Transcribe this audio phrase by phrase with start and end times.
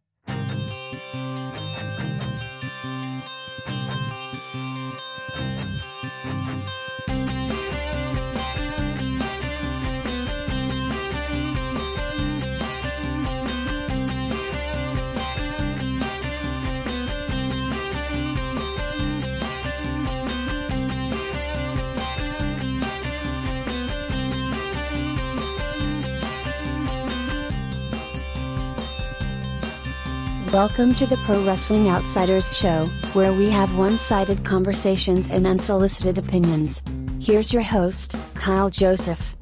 [30.58, 36.18] Welcome to the Pro Wrestling Outsiders Show, where we have one sided conversations and unsolicited
[36.18, 36.82] opinions.
[37.20, 39.36] Here's your host, Kyle Joseph.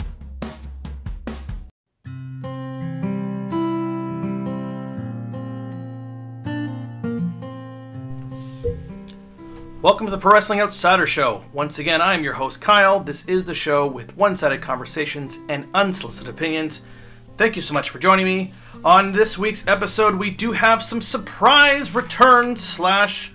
[9.81, 11.45] Welcome to the Pro Wrestling Outsider Show.
[11.53, 12.99] Once again, I am your host, Kyle.
[12.99, 16.81] This is the show with one sided conversations and unsolicited opinions.
[17.37, 18.53] Thank you so much for joining me.
[18.85, 23.33] On this week's episode, we do have some surprise returns slash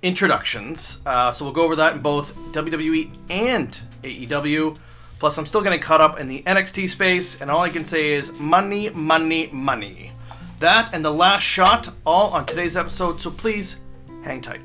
[0.00, 1.00] introductions.
[1.04, 4.78] Uh, so we'll go over that in both WWE and AEW.
[5.18, 8.10] Plus, I'm still getting caught up in the NXT space, and all I can say
[8.10, 10.12] is money, money, money.
[10.60, 13.80] That and the last shot, all on today's episode, so please
[14.22, 14.60] hang tight.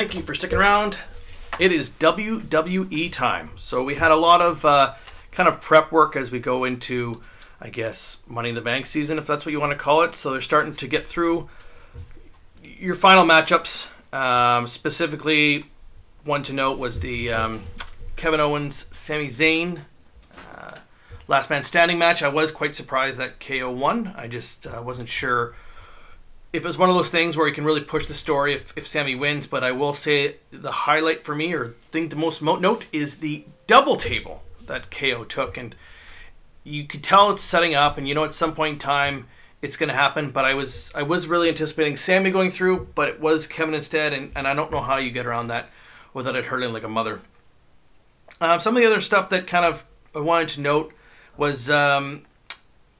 [0.00, 0.98] Thank you for sticking around.
[1.58, 3.50] It is WWE time.
[3.56, 4.94] So we had a lot of uh,
[5.30, 7.20] kind of prep work as we go into,
[7.60, 10.14] I guess, Money in the Bank season, if that's what you want to call it.
[10.14, 11.50] So they're starting to get through
[12.62, 13.90] your final matchups.
[14.10, 15.66] Um, specifically,
[16.24, 17.60] one to note was the um,
[18.16, 19.82] Kevin Owens Sami Zayn
[20.56, 20.76] uh,
[21.28, 22.22] last man standing match.
[22.22, 24.14] I was quite surprised that KO won.
[24.16, 25.54] I just uh, wasn't sure
[26.52, 28.86] if it's one of those things where you can really push the story if, if
[28.86, 32.86] Sami wins, but I will say the highlight for me, or thing to most note,
[32.92, 35.56] is the double table that KO took.
[35.56, 35.76] And
[36.64, 39.28] you could tell it's setting up, and you know at some point in time
[39.62, 40.32] it's going to happen.
[40.32, 44.12] But I was I was really anticipating Sami going through, but it was Kevin instead,
[44.12, 45.70] and, and I don't know how you get around that
[46.12, 47.20] without it hurting like a mother.
[48.40, 49.84] Um, some of the other stuff that kind of
[50.16, 50.92] I wanted to note
[51.36, 52.22] was um,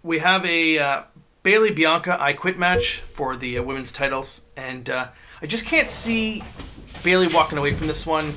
[0.03, 1.03] we have a uh,
[1.42, 5.08] Bayley Bianca I Quit match for the uh, women's titles, and uh,
[5.40, 6.44] I just can't see
[7.02, 8.36] Bayley walking away from this one.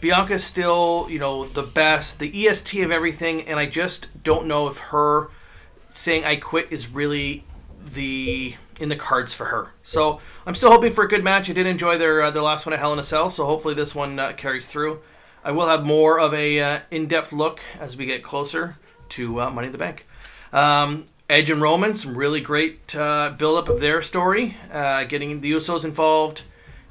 [0.00, 4.68] Bianca's still, you know, the best, the EST of everything, and I just don't know
[4.68, 5.30] if her
[5.88, 7.44] saying I quit is really
[7.94, 9.72] the in the cards for her.
[9.82, 11.50] So I'm still hoping for a good match.
[11.50, 13.74] I did enjoy their uh, their last one at Hell in a Cell, so hopefully
[13.74, 15.00] this one uh, carries through.
[15.44, 18.76] I will have more of a uh, in-depth look as we get closer
[19.10, 20.06] to uh, Money in the Bank.
[20.52, 25.50] Um, Edge and Roman, some really great uh, build-up of their story, uh, getting the
[25.52, 26.42] Usos involved,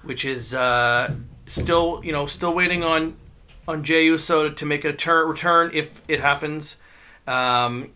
[0.01, 1.13] which is uh,
[1.45, 3.15] still, you know, still waiting on
[3.67, 6.77] on Jey Uso to make a turn, return if it happens.
[7.27, 7.91] Um,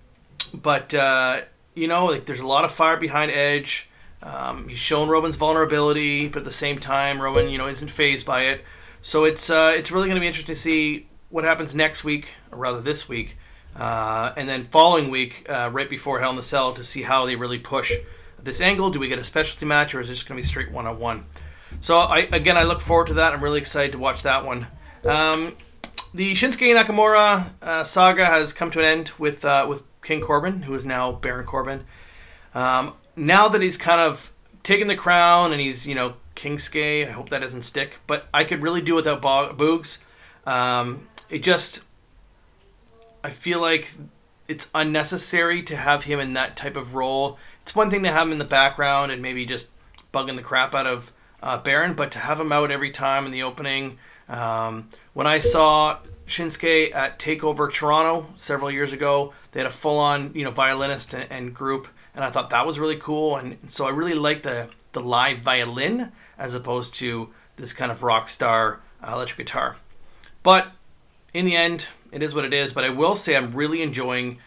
[0.53, 1.41] but uh,
[1.73, 3.89] you know, like there's a lot of fire behind Edge.
[4.21, 8.27] Um, he's shown Roman's vulnerability, but at the same time, Roman, you know, isn't phased
[8.27, 8.63] by it.
[9.01, 12.35] So it's uh, it's really going to be interesting to see what happens next week,
[12.51, 13.35] or rather this week,
[13.75, 17.25] uh, and then following week, uh, right before Hell in the Cell, to see how
[17.25, 17.93] they really push
[18.41, 18.89] this angle.
[18.89, 20.99] Do we get a specialty match, or is this going to be straight one on
[20.99, 21.25] one?
[21.81, 23.33] So I again, I look forward to that.
[23.33, 24.67] I'm really excited to watch that one.
[25.03, 25.55] Um,
[26.13, 30.63] the Shinsuke Nakamura uh, saga has come to an end with uh, with King Corbin,
[30.63, 31.83] who is now Baron Corbin.
[32.53, 34.31] Um, now that he's kind of
[34.63, 37.99] taken the crown and he's you know Kingsuke, I hope that doesn't stick.
[38.07, 39.99] But I could really do without Bo- Boogs.
[40.45, 41.83] Um, it just
[43.25, 43.89] I feel like
[44.47, 47.39] it's unnecessary to have him in that type of role.
[47.63, 49.67] It's one thing to have him in the background and maybe just
[50.13, 53.31] bugging the crap out of uh, Baron, but to have him out every time in
[53.31, 53.97] the opening.
[54.29, 55.97] Um, when I saw
[56.27, 61.25] Shinsuke at Takeover Toronto several years ago, they had a full-on you know violinist and,
[61.31, 63.37] and group, and I thought that was really cool.
[63.37, 68.03] And so I really like the the live violin as opposed to this kind of
[68.03, 69.77] rock star uh, electric guitar.
[70.43, 70.71] But
[71.33, 72.71] in the end, it is what it is.
[72.71, 74.39] But I will say I'm really enjoying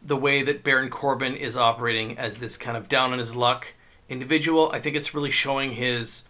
[0.00, 3.74] the way that Baron Corbin is operating as this kind of down on his luck
[4.08, 4.70] individual.
[4.72, 6.22] I think it's really showing his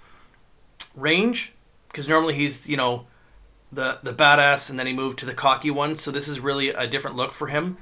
[0.94, 1.52] range
[1.88, 3.06] because normally he's you know
[3.70, 5.96] the the badass and then he moved to the cocky one.
[5.96, 7.76] So this is really a different look for him.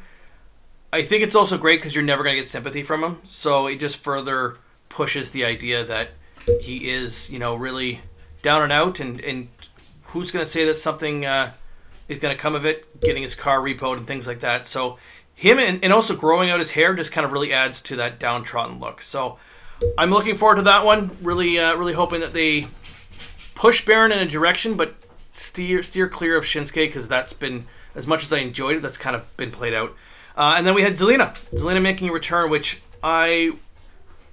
[0.92, 3.20] I think it's also great because you're never going to get sympathy from him.
[3.24, 4.58] So it just further
[4.88, 6.10] pushes the idea that
[6.60, 8.00] he is you know really
[8.42, 9.48] down and out and and
[10.06, 11.52] who's going to say that something uh,
[12.08, 14.66] is going to come of it, getting his car repoed and things like that.
[14.66, 14.98] So
[15.34, 18.18] him and, and also growing out his hair just kind of really adds to that
[18.18, 19.02] downtrodden look.
[19.02, 19.38] So
[19.98, 21.16] I'm looking forward to that one.
[21.22, 22.68] Really, uh, really hoping that they
[23.54, 24.94] push Baron in a direction, but
[25.34, 28.82] steer steer clear of Shinsuke because that's been as much as I enjoyed it.
[28.82, 29.94] That's kind of been played out.
[30.36, 33.52] Uh, and then we had Zelina, Zelina making a return, which I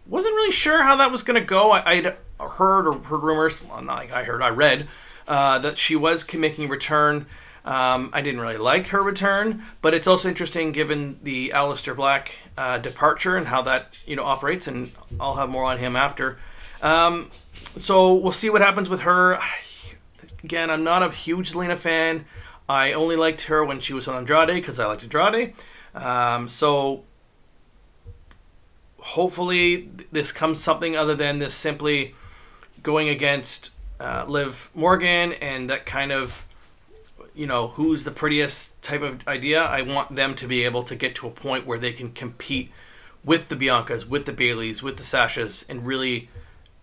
[0.07, 1.71] wasn't really sure how that was going to go.
[1.71, 3.63] I, I'd heard or heard rumors.
[3.63, 4.41] Well, not like I heard.
[4.41, 4.88] I read
[5.27, 7.27] uh, that she was making a return.
[7.63, 12.39] Um, I didn't really like her return, but it's also interesting given the Aleister Black
[12.57, 16.39] uh, departure and how that you know operates, and I'll have more on him after.
[16.81, 17.29] Um,
[17.77, 19.37] so we'll see what happens with her.
[20.43, 22.25] Again, I'm not a huge Lena fan.
[22.67, 25.53] I only liked her when she was on Andrade because I liked Andrade.
[25.93, 27.03] Um, so
[28.97, 32.15] hopefully this comes something other than this simply
[32.81, 36.45] going against uh, Liv Morgan and that kind of
[37.33, 39.61] you know who's the prettiest type of idea.
[39.61, 42.71] I want them to be able to get to a point where they can compete
[43.23, 46.29] with the Biancas, with the Bayleys, with the Sashas, and really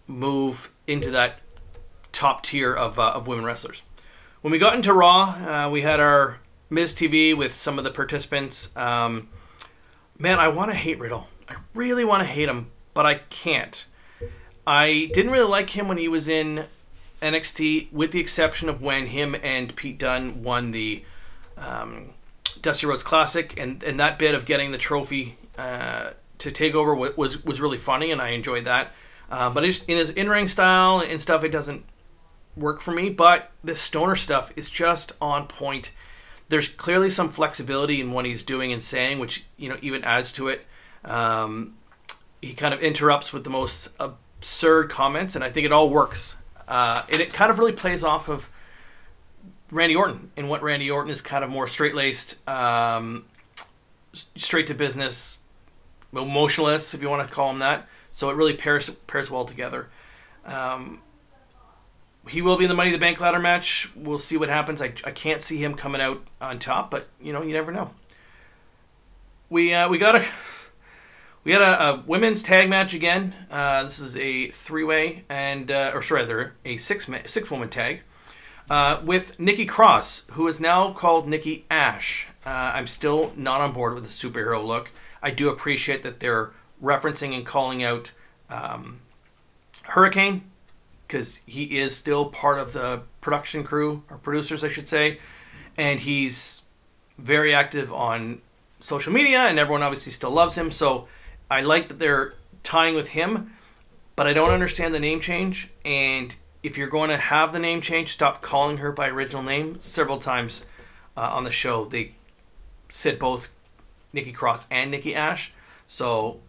[0.07, 1.41] move into that
[2.13, 3.83] top tier of, uh, of women wrestlers.
[4.41, 5.35] When we got into Raw,
[5.67, 6.39] uh, we had our
[6.71, 8.75] Miz TV with some of the participants.
[8.77, 9.29] Um,
[10.19, 11.29] man, I want to hate Riddle.
[11.49, 13.87] I really want to hate him, but I can't.
[14.67, 16.67] I didn't really like him when he was in
[17.21, 21.05] NXT, with the exception of when him and Pete Dunne won the
[21.57, 22.11] um,
[22.63, 27.45] Dusty Rhodes Classic, and, and that bit of getting the trophy uh, to Takeover was
[27.45, 28.93] was really funny, and I enjoyed that.
[29.31, 31.85] Uh, but in his in ring style and stuff, it doesn't
[32.57, 33.11] work for me.
[33.11, 35.91] But this stoner stuff is just on point.
[36.49, 40.33] There's clearly some flexibility in what he's doing and saying, which you know even adds
[40.33, 40.65] to it.
[41.05, 41.77] Um,
[42.41, 46.37] he kind of interrupts with the most absurd comments, and I think it all works.
[46.69, 48.51] Uh, and it kind of really plays off of
[49.71, 53.25] Randy Orton and what Randy Orton is kind of more straight laced, um,
[54.13, 55.39] straight to business,
[56.15, 57.89] emotionless, if you want to call him that.
[58.13, 59.89] So it really pairs pairs well together.
[60.45, 61.01] Um,
[62.29, 63.91] he will be in the Money in the Bank ladder match.
[63.97, 64.83] We'll see what happens.
[64.83, 67.93] I, I can't see him coming out on top, but you know you never know.
[69.49, 70.25] We uh, we got a
[71.49, 73.35] we had a, a, women's tag match again.
[73.51, 78.03] Uh, this is a three-way and uh, or rather a six six woman tag
[78.69, 82.29] uh, with Nikki Cross, who is now called Nikki Ash.
[82.45, 84.93] Uh, I'm still not on board with the superhero look.
[85.23, 86.51] I do appreciate that they're
[86.83, 88.13] referencing and calling out
[88.51, 89.01] um,
[89.85, 90.43] Hurricane
[91.07, 95.19] because he is still part of the production crew or producers, I should say,
[95.79, 96.61] and he's
[97.17, 98.43] very active on
[98.81, 100.71] social media, and everyone obviously still loves him.
[100.71, 101.09] So
[101.51, 103.53] I like that they're tying with him,
[104.17, 105.71] but I don't understand the name change.
[105.85, 109.79] And if you're going to have the name change, stop calling her by original name.
[109.79, 110.67] Several times
[111.17, 112.15] uh, on the show, they
[112.91, 113.49] said both
[114.13, 115.53] Nikki Cross and Nikki Ash.
[115.87, 116.41] So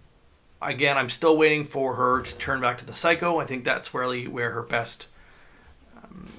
[0.62, 3.40] again, I'm still waiting for her to turn back to the Psycho.
[3.40, 5.08] I think that's really where her best
[5.96, 6.30] um,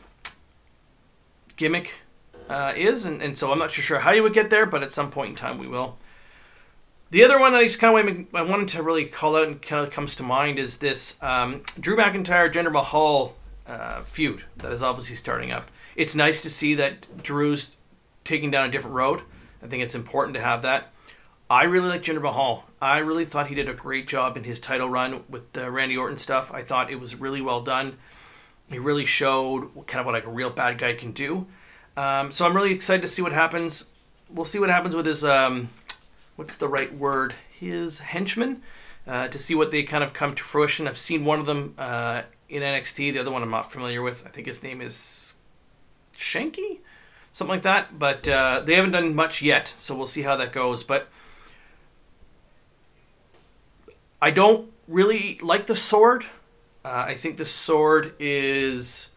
[1.56, 2.00] gimmick
[2.48, 4.92] uh, is, and, and so I'm not sure how you would get there, but at
[4.92, 5.96] some point in time we will.
[7.10, 9.60] The other one that I just kind of I wanted to really call out and
[9.60, 13.34] kind of comes to mind is this um, Drew McIntyre Jinder Mahal
[13.66, 15.72] uh, feud that is obviously starting up.
[15.96, 17.76] It's nice to see that Drew's
[18.22, 19.22] taking down a different road.
[19.60, 20.92] I think it's important to have that.
[21.50, 22.64] I really like Jinder Mahal.
[22.80, 25.96] I really thought he did a great job in his title run with the Randy
[25.96, 26.52] Orton stuff.
[26.54, 27.98] I thought it was really well done.
[28.70, 31.48] He really showed kind of what like a real bad guy can do.
[31.96, 33.86] Um, so I'm really excited to see what happens.
[34.28, 35.70] We'll see what happens with his um,
[36.40, 37.34] what's the right word?
[37.50, 38.62] His henchmen
[39.06, 40.88] uh, to see what they kind of come to fruition.
[40.88, 43.12] I've seen one of them uh, in NXT.
[43.12, 44.26] The other one I'm not familiar with.
[44.26, 45.34] I think his name is
[46.16, 46.78] Shanky,
[47.30, 47.98] something like that.
[47.98, 50.82] But uh, they haven't done much yet, so we'll see how that goes.
[50.82, 51.08] But
[54.22, 56.24] I don't really like the sword.
[56.86, 59.10] Uh, I think the sword is,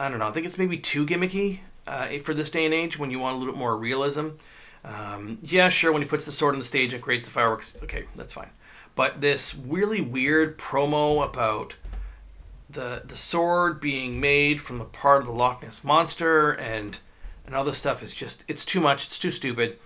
[0.00, 0.28] I don't know.
[0.28, 3.36] I think it's maybe too gimmicky uh, for this day and age when you want
[3.36, 4.28] a little bit more realism.
[4.86, 5.92] Um, yeah, sure.
[5.92, 8.50] When he puts the sword on the stage and creates the fireworks, okay, that's fine.
[8.94, 11.76] But this really weird promo about
[12.70, 16.98] the the sword being made from a part of the Loch Ness monster and
[17.44, 19.06] and all this stuff is just it's too much.
[19.06, 19.78] It's too stupid.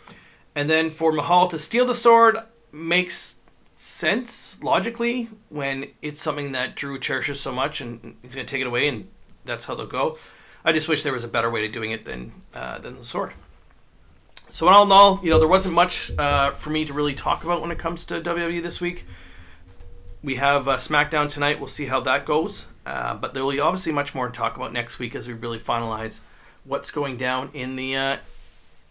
[0.54, 2.38] And then for Mahal to steal the sword
[2.72, 3.36] makes
[3.74, 8.60] sense logically when it's something that Drew cherishes so much and he's going to take
[8.60, 9.08] it away and
[9.44, 10.18] that's how they'll go.
[10.64, 13.02] I just wish there was a better way to doing it than uh, than the
[13.02, 13.34] sword.
[14.50, 17.14] So in all in all, you know, there wasn't much uh, for me to really
[17.14, 19.06] talk about when it comes to WWE this week.
[20.24, 21.60] We have uh, SmackDown tonight.
[21.60, 22.66] We'll see how that goes.
[22.84, 25.34] Uh, but there will be obviously much more to talk about next week as we
[25.34, 26.20] really finalize
[26.64, 28.16] what's going down in the uh,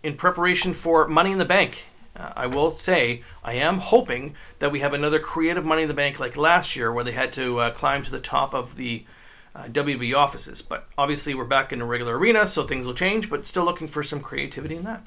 [0.01, 1.85] in preparation for Money in the Bank
[2.15, 5.93] Uh, I will say I am hoping that we have another creative Money in the
[5.93, 9.05] Bank like last year, where they had to uh, climb to the top of the
[9.53, 10.61] uh, WWE offices.
[10.61, 13.29] But obviously, we're back in a regular arena, so things will change.
[13.29, 15.05] But still looking for some creativity in that.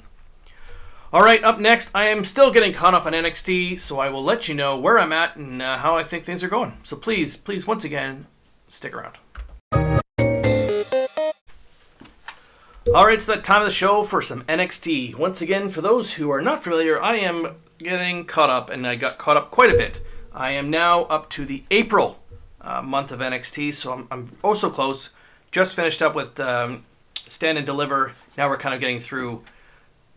[1.13, 4.23] All right, up next, I am still getting caught up on NXT, so I will
[4.23, 6.75] let you know where I'm at and uh, how I think things are going.
[6.81, 8.25] So please, please, once again,
[8.67, 9.19] stick around.
[12.95, 15.13] All right, it's that time of the show for some NXT.
[15.13, 18.95] Once again, for those who are not familiar, I am getting caught up, and I
[18.95, 20.03] got caught up quite a bit.
[20.33, 22.23] I am now up to the April
[22.59, 25.11] uh, month of NXT, so I'm, I'm oh so close.
[25.51, 26.85] Just finished up with um,
[27.27, 28.13] Stand and Deliver.
[28.35, 29.43] Now we're kind of getting through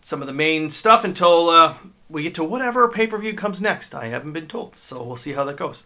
[0.07, 1.75] some of the main stuff until uh,
[2.09, 3.93] we get to whatever pay per view comes next.
[3.93, 5.85] I haven't been told, so we'll see how that goes.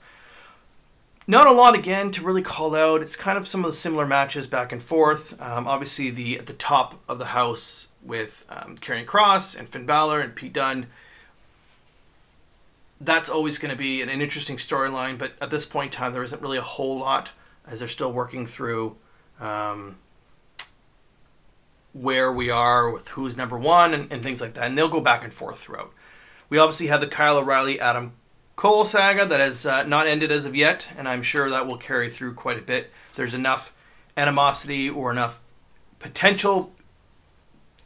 [1.27, 3.01] Not a lot again to really call out.
[3.01, 5.41] It's kind of some of the similar matches back and forth.
[5.41, 9.87] Um, obviously, the at the top of the house with um, Karrion Kross and Finn
[9.87, 10.89] Balor and Pete Dunne.
[13.01, 16.13] That's always going to be an, an interesting storyline, but at this point in time,
[16.13, 17.31] there isn't really a whole lot
[17.67, 18.97] as they're still working through
[19.41, 19.97] um,
[21.93, 24.65] where we are with who's number one and, and things like that.
[24.65, 25.93] And they'll go back and forth throughout.
[26.49, 28.13] We obviously have the Kyle O'Reilly Adam
[28.57, 31.79] Cole saga that has uh, not ended as of yet, and I'm sure that will
[31.79, 32.91] carry through quite a bit.
[33.15, 33.73] There's enough
[34.17, 35.41] animosity or enough
[35.99, 36.73] potential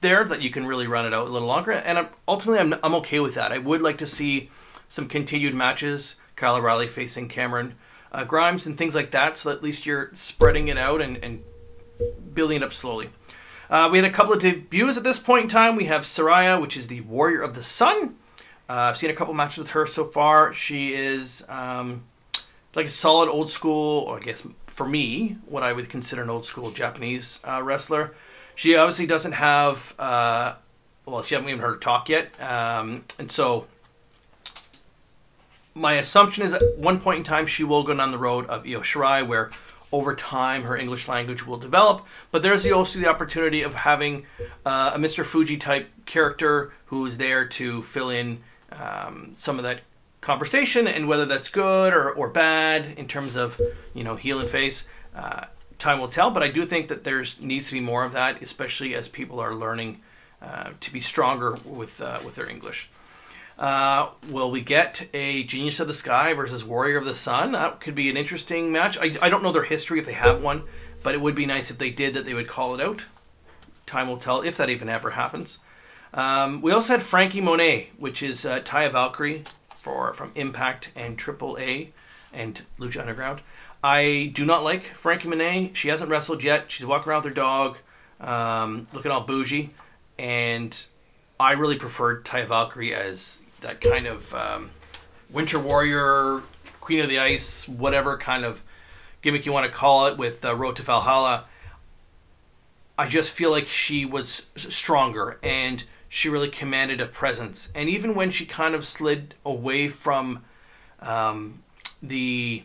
[0.00, 1.72] there that you can really run it out a little longer.
[1.72, 3.52] And I'm, ultimately, I'm, I'm okay with that.
[3.52, 4.50] I would like to see
[4.88, 7.74] some continued matches, Kyle O'Reilly facing Cameron
[8.12, 11.42] uh, Grimes and things like that, so at least you're spreading it out and, and
[12.32, 13.10] building it up slowly.
[13.70, 15.76] Uh, we had a couple of debuts at this point in time.
[15.76, 18.16] We have Sarray, which is the Warrior of the Sun.
[18.68, 20.52] Uh, I've seen a couple matches with her so far.
[20.52, 22.04] She is um,
[22.74, 26.44] like a solid old school, I guess for me, what I would consider an old
[26.44, 28.14] school Japanese uh, wrestler.
[28.54, 30.54] She obviously doesn't have, uh,
[31.06, 32.30] well, she hasn't even heard her talk yet.
[32.40, 33.66] Um, and so
[35.74, 38.66] my assumption is at one point in time she will go down the road of
[38.66, 39.50] Io Shirai, where
[39.94, 42.04] over time her English language will develop.
[42.32, 44.26] But there's also the opportunity of having
[44.66, 45.24] uh, a Mr.
[45.24, 48.40] Fuji type character who is there to fill in
[48.72, 49.82] um, some of that
[50.20, 53.60] conversation and whether that's good or, or bad in terms of
[53.92, 55.44] you know heel and face uh,
[55.78, 58.42] time will tell but i do think that there's needs to be more of that
[58.42, 60.00] especially as people are learning
[60.40, 62.88] uh, to be stronger with uh, with their english
[63.58, 67.80] uh, will we get a genius of the sky versus warrior of the sun that
[67.80, 70.64] could be an interesting match I, I don't know their history if they have one
[71.02, 73.06] but it would be nice if they did that they would call it out
[73.86, 75.58] time will tell if that even ever happens
[76.14, 79.42] um, we also had Franky Monet, which is uh, Taya Valkyrie
[79.74, 81.88] for from Impact and AAA
[82.32, 83.42] and Lucha Underground.
[83.82, 85.72] I do not like Franky Monet.
[85.74, 86.70] She hasn't wrestled yet.
[86.70, 87.78] She's walking around with her dog,
[88.20, 89.70] um, looking all bougie,
[90.16, 90.86] and
[91.38, 94.70] I really preferred Taya Valkyrie as that kind of um,
[95.30, 96.42] Winter Warrior,
[96.80, 98.62] Queen of the Ice, whatever kind of
[99.22, 101.46] gimmick you want to call it, with uh, Road to Valhalla.
[102.96, 107.70] I just feel like she was stronger and she really commanded a presence.
[107.74, 110.44] And even when she kind of slid away from
[111.00, 111.62] um,
[112.00, 112.62] the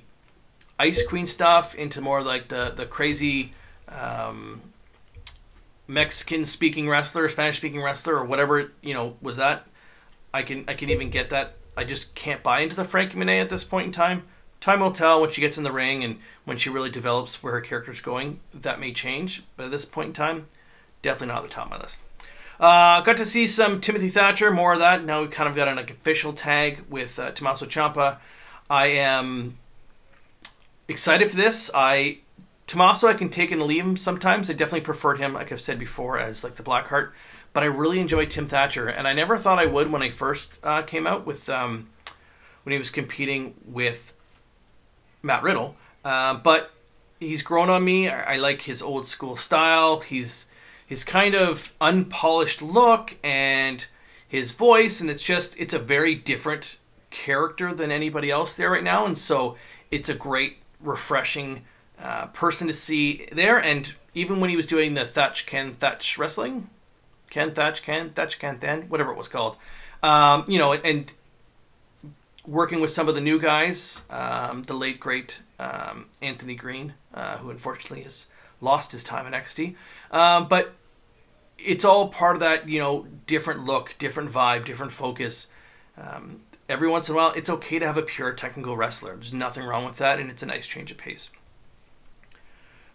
[0.77, 3.53] Ice Queen stuff into more like the the crazy
[3.87, 4.61] um,
[5.87, 9.65] Mexican speaking wrestler, Spanish speaking wrestler, or whatever you know was that.
[10.33, 11.55] I can I can even get that.
[11.75, 14.23] I just can't buy into the Franky Monet at this point in time.
[14.59, 17.53] Time will tell when she gets in the ring and when she really develops where
[17.53, 18.41] her character's going.
[18.53, 20.47] That may change, but at this point in time,
[21.01, 22.01] definitely not at the top of my list.
[22.59, 25.05] Uh, got to see some Timothy Thatcher, more of that.
[25.05, 28.17] Now we've kind of got an like, official tag with uh, Tommaso Ciampa.
[28.69, 29.57] I am
[30.89, 31.71] excited for this.
[31.73, 32.19] I
[32.67, 34.49] Tommaso, I can take and leave him sometimes.
[34.49, 37.11] I definitely preferred him, like I've said before, as like the Blackheart.
[37.53, 40.59] But I really enjoy Tim Thatcher, and I never thought I would when I first
[40.63, 41.89] uh, came out with um,
[42.63, 44.13] when he was competing with
[45.23, 45.75] Matt Riddle.
[46.05, 46.71] Uh, but
[47.19, 48.07] he's grown on me.
[48.07, 50.01] I, I like his old school style.
[50.01, 50.45] He's
[50.89, 53.85] his kind of unpolished look and
[54.27, 56.77] his voice and it's just it's a very different
[57.11, 59.55] character than anybody else there right now and so
[59.91, 61.63] it's a great refreshing
[62.01, 66.17] uh, person to see there and even when he was doing the Thatch Can Thatch
[66.17, 66.71] wrestling
[67.29, 69.57] Ken Thatch Can Thatch Can Then whatever it was called
[70.03, 71.11] um, you know and
[72.45, 77.37] working with some of the new guys um, the late great um, Anthony Greene uh,
[77.37, 78.27] who unfortunately has
[78.61, 79.75] lost his time in NXT
[80.11, 80.73] um, but
[81.63, 85.47] it's all part of that, you know, different look, different vibe, different focus.
[85.97, 89.15] Um, every once in a while, it's okay to have a pure technical wrestler.
[89.15, 91.29] There's nothing wrong with that, and it's a nice change of pace.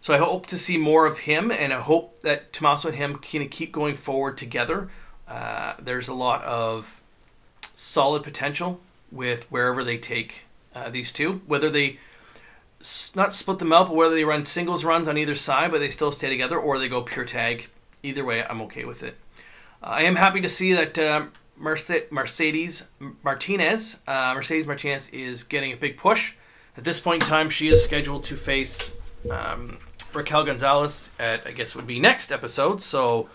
[0.04, 3.16] So I hope to see more of him, and I hope that Tommaso and him
[3.16, 4.90] can keep going forward together.
[5.26, 7.00] Uh, there's a lot of
[7.75, 8.80] solid potential
[9.11, 10.42] with wherever they take
[10.75, 11.40] uh, these two.
[11.46, 12.00] Whether they
[13.16, 16.12] not split them up, whether they run singles runs on either side, but they still
[16.12, 17.70] stay together, or they go pure tag.
[18.02, 19.16] Either way, I'm okay with it.
[19.82, 22.88] Uh, I am happy to see that uh, Merce- Mercedes
[23.23, 26.34] Martinez, uh, Mercedes Martinez is getting a big push.
[26.76, 28.92] At this point in time, she is scheduled to face
[29.30, 29.78] um,
[30.14, 32.83] Raquel Gonzalez at I guess would be next episode.
[32.83, 33.28] So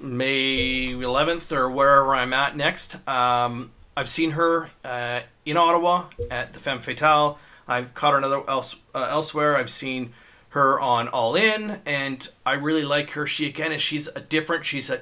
[0.00, 2.96] May 11th or wherever I'm at next.
[3.08, 7.38] Um, I've seen her uh, in Ottawa at the Femme Fatale.
[7.66, 9.56] I've caught her another else uh, elsewhere.
[9.56, 10.12] I've seen
[10.50, 13.26] her on All In, and I really like her.
[13.26, 14.64] She again is she's a different.
[14.64, 15.00] She's a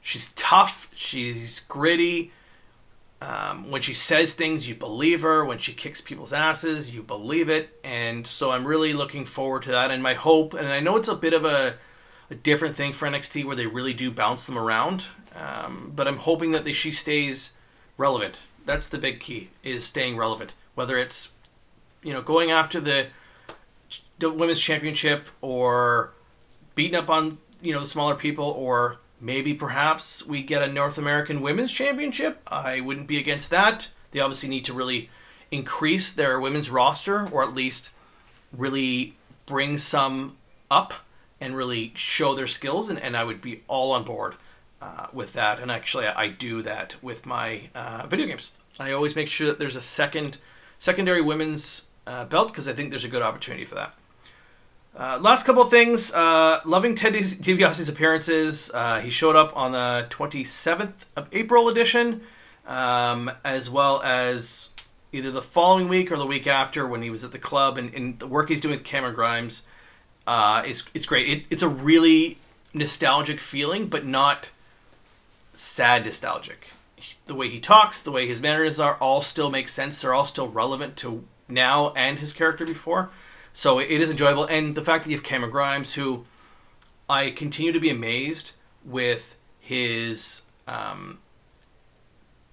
[0.00, 0.90] she's tough.
[0.94, 2.32] She's gritty.
[3.20, 5.44] Um, when she says things, you believe her.
[5.44, 7.78] When she kicks people's asses, you believe it.
[7.82, 9.90] And so I'm really looking forward to that.
[9.90, 11.76] And my hope, and I know it's a bit of a,
[12.30, 16.18] a different thing for NXT where they really do bounce them around, um, but I'm
[16.18, 17.54] hoping that they, she stays
[17.96, 18.40] relevant.
[18.64, 20.54] That's the big key is staying relevant.
[20.74, 21.30] Whether it's
[22.02, 23.08] you know going after the,
[24.18, 26.12] the women's championship or
[26.74, 31.40] beating up on you know smaller people or maybe perhaps we get a North American
[31.40, 32.40] Women's Championship.
[32.48, 33.88] I wouldn't be against that.
[34.10, 35.10] They obviously need to really
[35.50, 37.90] increase their women's roster or at least
[38.52, 40.36] really bring some
[40.70, 40.94] up
[41.40, 42.88] and really show their skills.
[42.88, 44.36] And, and I would be all on board
[44.80, 45.60] uh, with that.
[45.60, 48.50] And actually, I do that with my uh, video games.
[48.78, 50.38] I always make sure that there's a second
[50.78, 53.94] secondary women's uh, belt because I think there's a good opportunity for that.
[54.98, 56.12] Uh, last couple things.
[56.12, 58.68] Uh, loving Ted DiBiase's appearances.
[58.74, 62.22] Uh, he showed up on the 27th of April edition,
[62.66, 64.70] um, as well as
[65.12, 67.78] either the following week or the week after when he was at the club.
[67.78, 69.62] And, and the work he's doing with Cameron Grimes
[70.26, 71.28] uh, is it's great.
[71.28, 72.38] It, it's a really
[72.74, 74.50] nostalgic feeling, but not
[75.52, 76.70] sad nostalgic.
[77.28, 80.02] The way he talks, the way his manners are, all still make sense.
[80.02, 83.10] They're all still relevant to now and his character before.
[83.58, 86.26] So it is enjoyable, and the fact that you have Cameron Grimes, who
[87.10, 88.52] I continue to be amazed
[88.84, 91.18] with his um,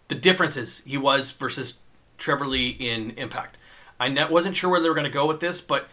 [0.07, 1.75] the differences he was versus
[2.17, 3.55] Trevor Lee in Impact.
[3.99, 5.89] I wasn't sure where they were going to go with this, but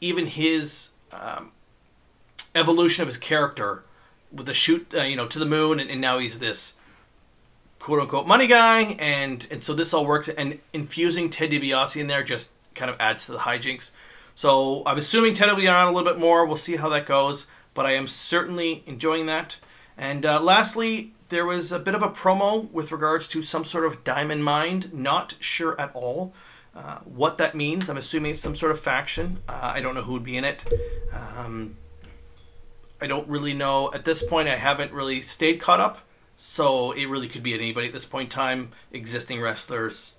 [0.00, 1.52] even his um,
[2.56, 3.84] evolution of his character
[4.32, 6.74] with the shoot, uh, you know, to the moon, and, and now he's this
[7.78, 10.28] quote unquote money guy, and and so this all works.
[10.28, 13.92] And infusing Ted DiBiase in there just kind of adds to the hijinks.
[14.34, 16.44] So I'm assuming Ted will be on a little bit more.
[16.44, 19.58] We'll see how that goes, but I am certainly enjoying that.
[19.96, 23.84] And uh, lastly, there was a bit of a promo with regards to some sort
[23.84, 24.90] of Diamond Mine.
[24.92, 26.32] Not sure at all
[26.74, 27.88] uh, what that means.
[27.88, 29.38] I'm assuming it's some sort of faction.
[29.48, 30.64] Uh, I don't know who would be in it.
[31.12, 31.76] Um,
[33.00, 33.92] I don't really know.
[33.92, 36.00] At this point, I haven't really stayed caught up,
[36.36, 38.70] so it really could be anybody at this point in time.
[38.92, 40.14] Existing wrestlers,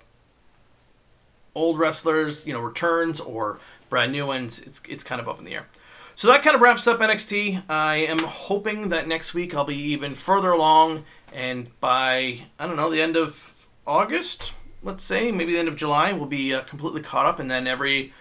[1.54, 4.60] old wrestlers, you know, returns or brand new ones.
[4.60, 5.66] It's it's kind of up in the air.
[6.14, 7.64] So that kind of wraps up NXT.
[7.68, 12.76] I am hoping that next week I'll be even further along, and by I don't
[12.76, 16.62] know the end of August, let's say maybe the end of July, we'll be uh,
[16.62, 18.12] completely caught up, and then every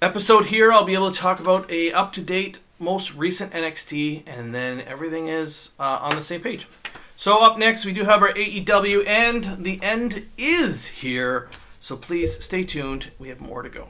[0.00, 4.22] episode here I'll be able to talk about a up to date, most recent NXT,
[4.26, 6.66] and then everything is uh, on the same page.
[7.14, 11.50] So up next we do have our AEW, and the end is here.
[11.78, 13.10] So please stay tuned.
[13.18, 13.88] We have more to go.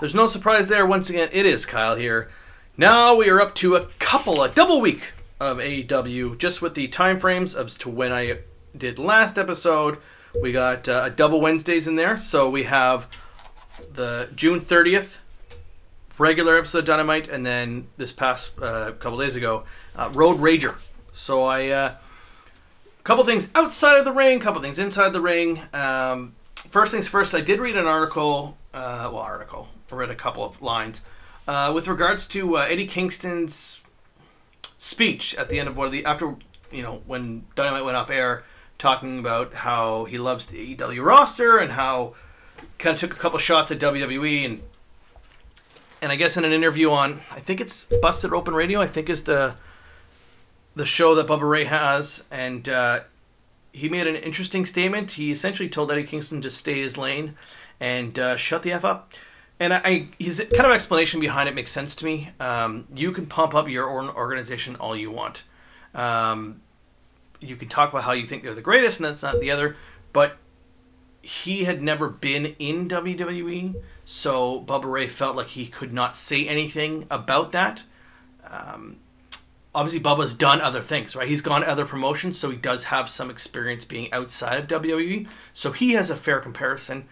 [0.00, 0.86] There's no surprise there.
[0.86, 2.30] Once again, it is Kyle here.
[2.78, 6.88] Now we are up to a couple, a double week of AEW, just with the
[6.88, 8.38] time frames as to when I
[8.74, 9.98] did last episode.
[10.40, 13.08] We got uh, a double Wednesdays in there, so we have
[13.92, 15.18] the June 30th
[16.16, 19.64] regular episode of Dynamite, and then this past uh, couple days ago,
[19.96, 20.82] uh, Road Rager.
[21.12, 21.94] So I, a uh,
[23.04, 25.60] couple things outside of the ring, couple things inside the ring.
[25.74, 30.44] Um, first things first, I did read an article, uh, well, article, read a couple
[30.44, 31.02] of lines
[31.48, 33.80] uh, with regards to uh, Eddie Kingston's
[34.78, 36.36] speech at the end of one of the after
[36.70, 38.44] you know when Dynamite went off air,
[38.78, 42.14] talking about how he loves the AEW roster and how
[42.78, 44.62] kind of took a couple shots at WWE and
[46.02, 49.10] and I guess in an interview on I think it's Busted Open Radio I think
[49.10, 49.56] is the
[50.74, 53.00] the show that Bubba Ray has and uh,
[53.72, 55.12] he made an interesting statement.
[55.12, 57.34] He essentially told Eddie Kingston to stay his lane
[57.78, 59.12] and uh, shut the f up.
[59.60, 62.30] And I, his kind of explanation behind it makes sense to me.
[62.40, 65.44] Um, you can pump up your own organization all you want.
[65.94, 66.62] Um,
[67.40, 69.76] you can talk about how you think they're the greatest, and that's not the other.
[70.14, 70.38] But
[71.20, 76.48] he had never been in WWE, so Bubba Ray felt like he could not say
[76.48, 77.82] anything about that.
[78.48, 78.96] Um,
[79.74, 81.28] obviously Bubba's done other things, right?
[81.28, 85.28] He's gone to other promotions, so he does have some experience being outside of WWE.
[85.52, 87.06] So he has a fair comparison.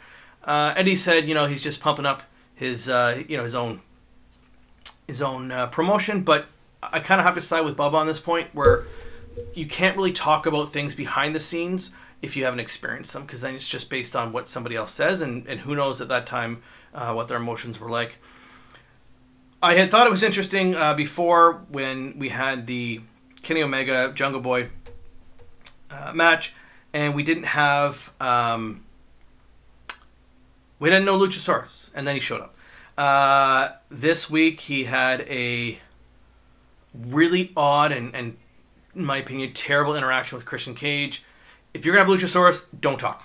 [0.44, 2.22] Uh, and he said, you know, he's just pumping up
[2.58, 3.80] his, uh, you know, his own,
[5.06, 6.22] his own uh, promotion.
[6.22, 6.46] But
[6.82, 8.84] I kind of have to side with Bubba on this point, where
[9.54, 13.40] you can't really talk about things behind the scenes if you haven't experienced them, because
[13.42, 16.26] then it's just based on what somebody else says, and, and who knows at that
[16.26, 16.60] time
[16.92, 18.18] uh, what their emotions were like.
[19.62, 23.00] I had thought it was interesting uh, before when we had the
[23.42, 24.70] Kenny Omega Jungle Boy
[25.90, 26.54] uh, match,
[26.92, 28.84] and we didn't have um,
[30.78, 32.54] we didn't know Luchasaurus, and then he showed up.
[32.96, 35.78] Uh, this week he had a
[36.94, 38.36] really odd and, and,
[38.94, 41.24] in my opinion, terrible interaction with Christian Cage.
[41.74, 43.24] If you're gonna have Luchasaurus, don't talk.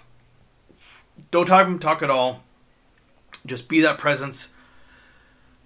[1.32, 2.44] Don't talk him talk at all.
[3.46, 4.54] Just be that presence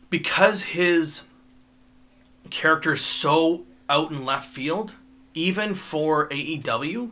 [0.09, 1.23] because his
[2.49, 4.95] character is so out in left field,
[5.33, 7.11] even for AEW,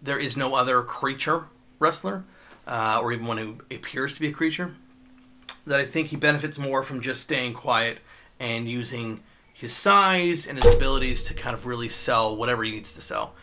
[0.00, 1.44] there is no other creature
[1.78, 2.24] wrestler,
[2.68, 4.74] uh, or even one who appears to be a creature,
[5.66, 8.00] that I think he benefits more from just staying quiet
[8.38, 9.20] and using
[9.52, 13.34] his size and his abilities to kind of really sell whatever he needs to sell.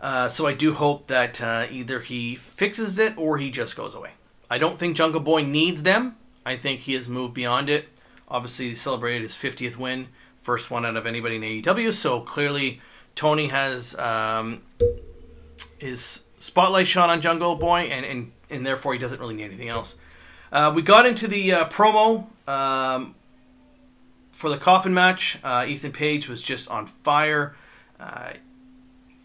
[0.00, 3.94] Uh, so I do hope that uh, either he fixes it or he just goes
[3.94, 4.12] away.
[4.48, 6.16] I don't think Jungle Boy needs them.
[6.46, 7.88] I think he has moved beyond it
[8.30, 10.08] obviously he celebrated his 50th win,
[10.40, 11.92] first one out of anybody in AEW.
[11.92, 12.80] So clearly,
[13.14, 14.62] Tony has um,
[15.78, 19.68] his spotlight shot on Jungle Boy, and, and, and therefore he doesn't really need anything
[19.68, 19.96] else.
[20.52, 23.14] Uh, we got into the uh, promo um,
[24.32, 25.38] for the coffin match.
[25.44, 27.54] Uh, Ethan Page was just on fire.
[27.98, 28.32] Uh,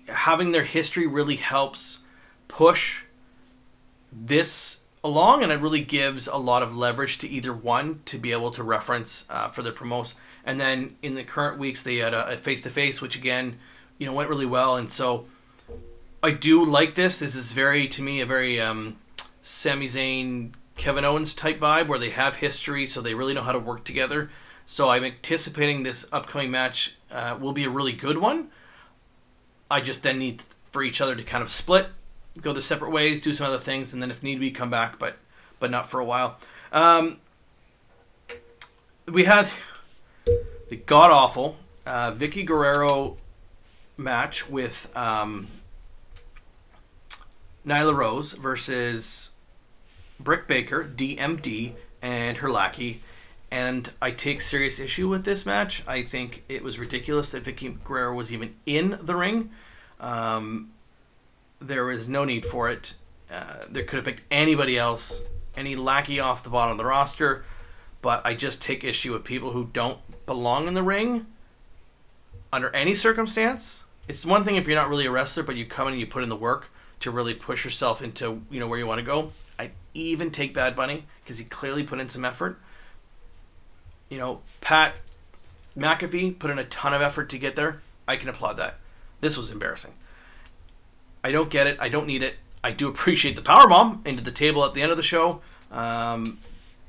[0.07, 2.03] having their history really helps
[2.47, 3.03] push
[4.11, 8.31] this along, and it really gives a lot of leverage to either one to be
[8.31, 10.15] able to reference uh, for the promos.
[10.43, 13.57] And then in the current weeks, they had a face to face, which again,
[13.97, 14.75] you know, went really well.
[14.75, 15.25] And so
[16.21, 17.19] I do like this.
[17.19, 18.97] This is very, to me, a very um,
[19.47, 23.51] Sami Zayn, Kevin Owens type vibe where they have history, so they really know how
[23.51, 24.31] to work together.
[24.65, 28.47] So I'm anticipating this upcoming match uh, will be a really good one.
[29.69, 31.89] I just then need for each other to kind of split
[32.41, 34.97] go their separate ways, do some other things, and then if need be, come back,
[34.97, 35.17] but
[35.59, 36.39] but not for a while.
[36.71, 37.19] Um,
[39.07, 39.47] we had
[40.69, 43.17] the god awful uh, Vickie Guerrero
[43.95, 45.47] match with um,
[47.63, 49.33] Nyla Rose versus
[50.19, 53.01] Britt Baker, DMD, and her lackey.
[53.51, 55.83] And I take serious issue with this match.
[55.87, 59.51] I think it was ridiculous that Vickie Guerrero was even in the ring.
[59.99, 60.71] Um,
[61.59, 62.95] there was no need for it.
[63.31, 65.21] Uh, could have picked anybody else,
[65.55, 67.43] any lackey off the bottom of the roster.
[68.01, 71.25] But I just take issue with people who don't belong in the ring
[72.51, 73.83] under any circumstance.
[74.07, 76.07] It's one thing if you're not really a wrestler, but you come in and you
[76.07, 79.05] put in the work to really push yourself into you know where you want to
[79.05, 79.31] go.
[79.59, 82.59] I even take Bad Bunny because he clearly put in some effort.
[84.09, 84.99] You know, Pat
[85.77, 87.81] McAfee put in a ton of effort to get there.
[88.07, 88.75] I can applaud that.
[89.21, 89.93] This was embarrassing.
[91.23, 91.77] I don't get it.
[91.79, 92.35] I don't need it.
[92.63, 95.41] I do appreciate the power bomb into the table at the end of the show
[95.71, 96.39] um,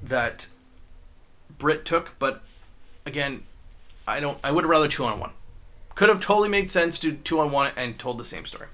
[0.03, 0.49] that
[1.59, 2.42] Britt took, but
[3.05, 3.42] again,
[4.07, 4.38] I don't.
[4.45, 5.33] I would rather two on one.
[5.95, 8.69] Could have totally made sense to two on one and told the same story.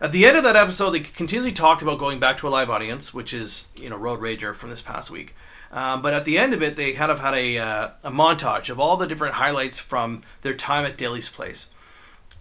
[0.00, 2.68] At the end of that episode, they continuously talked about going back to a live
[2.68, 5.34] audience, which is you know Road Rager from this past week.
[5.70, 8.70] Um, but at the end of it, they kind of had a, uh, a montage
[8.70, 11.68] of all the different highlights from their time at Daily's Place,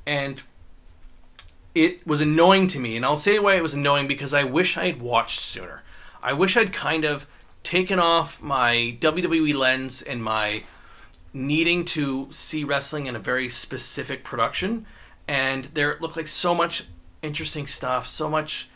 [0.05, 0.43] and
[1.73, 4.77] it was annoying to me, and I'll say why it was annoying because I wish
[4.77, 5.83] I had watched sooner.
[6.21, 7.27] I wish I'd kind of
[7.63, 10.63] taken off my WWE lens and my
[11.33, 14.85] needing to see wrestling in a very specific production,
[15.27, 16.85] and there looked like so much
[17.23, 18.69] interesting stuff, so much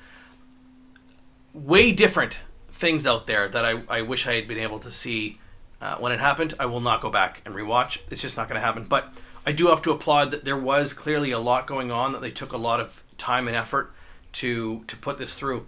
[1.53, 2.39] way different
[2.71, 5.37] things out there that I, I wish I had been able to see
[5.81, 6.53] uh, when it happened.
[6.59, 7.99] I will not go back and rewatch.
[8.09, 8.83] It's just not going to happen.
[8.83, 12.21] But I do have to applaud that there was clearly a lot going on that
[12.21, 13.93] they took a lot of time and effort
[14.33, 15.67] to to put this through.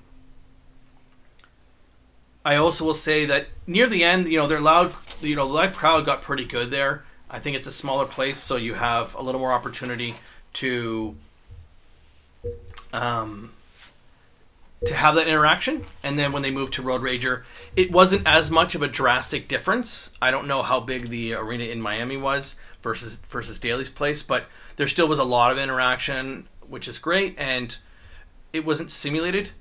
[2.45, 5.75] I also will say that near the end, you know, their loud, you know, live
[5.75, 7.03] crowd got pretty good there.
[7.29, 10.15] I think it's a smaller place, so you have a little more opportunity
[10.53, 11.15] to
[12.93, 13.51] um,
[14.85, 15.83] to have that interaction.
[16.03, 17.43] And then when they moved to Road Rager,
[17.75, 20.11] it wasn't as much of a drastic difference.
[20.21, 24.45] I don't know how big the arena in Miami was, versus versus Daily's Place, but
[24.77, 27.77] there still was a lot of interaction, which is great, and
[28.53, 29.51] it wasn't simulated,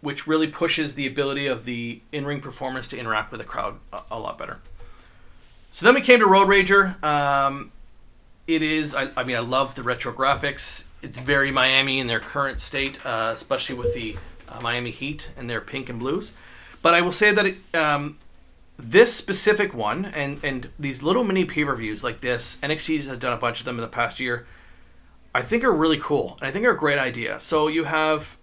[0.00, 4.00] which really pushes the ability of the in-ring performance to interact with the crowd a,
[4.12, 4.60] a lot better.
[5.72, 7.02] So then we came to Road Rager.
[7.02, 7.72] Um,
[8.48, 8.94] it is.
[8.94, 10.86] I, I mean, I love the retro graphics.
[11.02, 14.16] It's very Miami in their current state, uh, especially with the
[14.48, 16.32] uh, Miami Heat and their pink and blues.
[16.80, 18.18] But I will say that it, um,
[18.78, 23.18] this specific one and and these little mini pay per views like this, NXT has
[23.18, 24.46] done a bunch of them in the past year.
[25.34, 27.38] I think are really cool, and I think are a great idea.
[27.38, 28.38] So you have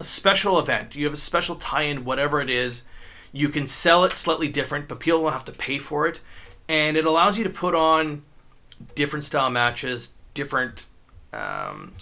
[0.00, 2.84] a special event, you have a special tie-in, whatever it is.
[3.32, 6.20] You can sell it slightly different, but people will have to pay for it,
[6.68, 8.22] and it allows you to put on
[8.94, 10.86] different style matches, different
[11.32, 11.92] um,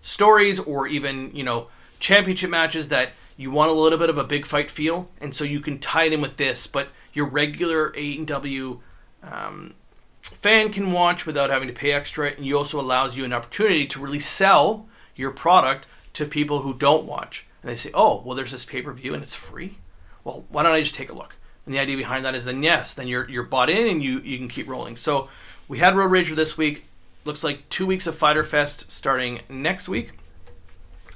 [0.00, 4.24] stories, or even you know championship matches that you want a little bit of a
[4.24, 6.66] big fight feel, and so you can tie it in with this.
[6.66, 8.80] But your regular AEW
[9.22, 9.74] um,
[10.22, 13.86] fan can watch without having to pay extra, and you also allows you an opportunity
[13.86, 17.46] to really sell your product to people who don't watch.
[17.62, 19.78] And they say, "Oh, well, there's this pay per view and it's free.
[20.24, 22.62] Well, why don't I just take a look?" And the idea behind that is, then
[22.62, 24.96] yes, then you're you're bought in and you you can keep rolling.
[24.96, 25.28] So
[25.70, 26.84] we had Road Rager this week.
[27.24, 30.10] Looks like two weeks of Fighter Fest starting next week.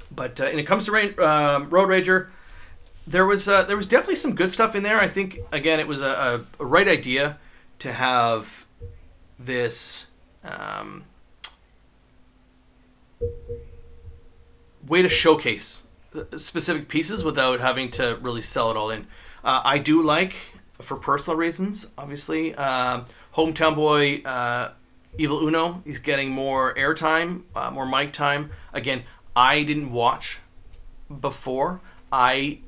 [0.09, 2.29] But uh, when it comes to rain, um, Road Rager,
[3.05, 4.97] there was uh, there was definitely some good stuff in there.
[4.97, 7.37] I think again it was a, a, right idea
[7.79, 8.65] to have
[9.37, 10.07] this
[10.45, 11.03] um,
[14.87, 15.83] way to showcase
[16.37, 19.05] specific pieces without having to really sell it all in.
[19.43, 20.31] Uh, I do like,
[20.79, 23.05] for personal reasons, obviously, um,
[23.35, 24.71] hometown boy uh,
[25.17, 25.81] Evil Uno.
[25.85, 28.51] He's getting more airtime, uh, more mic time.
[28.73, 29.03] Again,
[29.35, 30.39] I didn't watch
[31.21, 31.81] before.
[32.11, 32.59] I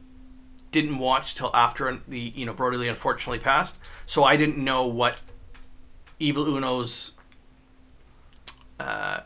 [0.71, 4.87] didn't watch till after the you know Brodie Lee unfortunately passed, so I didn't know
[4.87, 5.21] what
[6.19, 7.13] Evil Uno's
[8.79, 9.21] uh,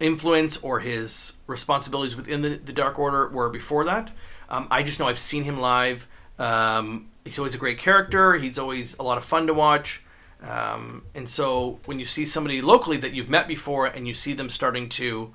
[0.00, 4.12] influence or his responsibilities within the, the Dark Order were before that.
[4.48, 6.06] Um, I just know I've seen him live.
[6.38, 8.34] Um, he's always a great character.
[8.34, 10.02] He's always a lot of fun to watch.
[10.42, 14.32] Um, and so when you see somebody locally that you've met before and you see
[14.32, 15.32] them starting to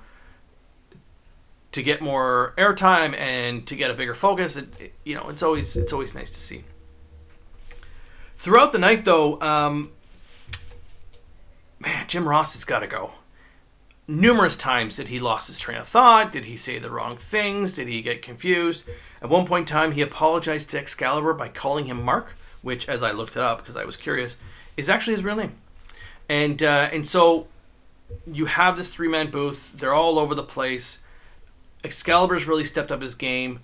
[1.70, 5.42] to get more airtime and to get a bigger focus, it, it, you know, it's
[5.42, 6.64] always it's always nice to see.
[8.36, 9.90] Throughout the night, though, um,
[11.80, 13.12] man, Jim Ross has got to go.
[14.06, 16.32] Numerous times did he lost his train of thought?
[16.32, 17.74] Did he say the wrong things?
[17.74, 18.88] Did he get confused?
[19.20, 23.02] At one point in time, he apologized to Excalibur by calling him Mark, which, as
[23.02, 24.36] I looked it up because I was curious,
[24.78, 25.54] is actually his real name.
[26.28, 27.48] And uh, and so
[28.26, 29.78] you have this three man booth.
[29.78, 31.00] They're all over the place.
[31.84, 33.60] Excalibur's really stepped up his game.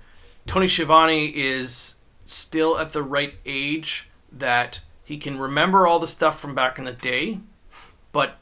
[0.47, 1.97] Tony Schiavone is
[2.27, 6.85] still at the right age that he can remember all the stuff from back in
[6.85, 7.39] the day,
[8.13, 8.39] but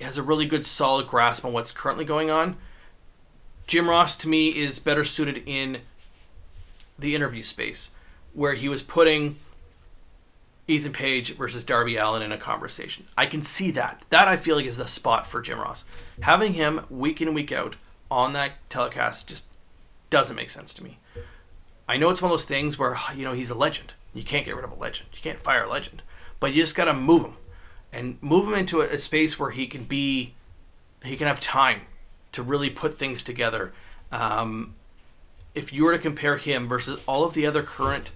[0.00, 2.56] has a really good solid grasp on what's currently going on.
[3.66, 5.78] Jim Ross to me is better suited in
[6.98, 7.92] the interview space
[8.32, 9.36] where he was putting
[10.70, 13.06] Ethan Page versus Darby Allin in a conversation.
[13.16, 14.04] I can see that.
[14.10, 15.84] That I feel like is the spot for Jim Ross.
[16.22, 17.76] Having him week in week out
[18.10, 19.46] on that telecast just
[20.08, 20.98] doesn't make sense to me.
[21.88, 23.94] I know it's one of those things where you know he's a legend.
[24.14, 25.10] You can't get rid of a legend.
[25.12, 26.02] You can't fire a legend,
[26.38, 27.34] but you just got to move him
[27.92, 30.34] and move him into a, a space where he can be,
[31.02, 31.82] he can have time
[32.32, 33.72] to really put things together.
[34.12, 34.74] Um,
[35.54, 38.12] if you were to compare him versus all of the other current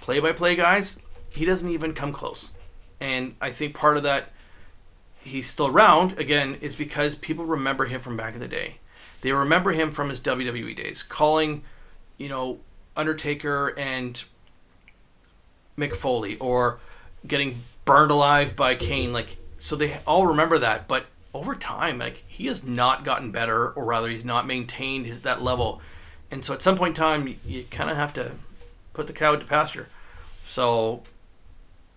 [0.00, 0.98] play-by-play guys,
[1.32, 2.52] he doesn't even come close.
[3.00, 4.30] And I think part of that
[5.20, 8.76] he's still around again is because people remember him from back in the day.
[9.20, 11.62] They remember him from his WWE days, calling,
[12.16, 12.60] you know,
[12.96, 14.22] Undertaker and
[15.76, 16.78] Mick Foley or
[17.26, 19.12] getting burned alive by Kane.
[19.12, 20.86] Like, so they all remember that.
[20.86, 25.20] But over time, like he has not gotten better, or rather, he's not maintained his
[25.20, 25.80] that level.
[26.30, 28.32] And so, at some point in time, you, you kind of have to
[28.92, 29.88] put the cow to pasture.
[30.44, 31.02] So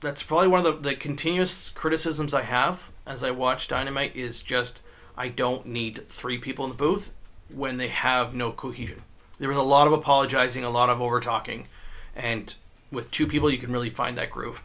[0.02, 4.42] that's probably one of the, the continuous criticisms I have as I watch Dynamite is
[4.42, 4.82] just
[5.16, 7.12] I don't need three people in the booth
[7.50, 9.04] when they have no cohesion.
[9.38, 11.68] There was a lot of apologizing, a lot of over talking,
[12.16, 12.54] and
[12.92, 14.64] with two people you can really find that groove.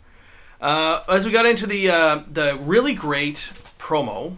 [0.61, 4.37] Uh, as we got into the uh, the really great promo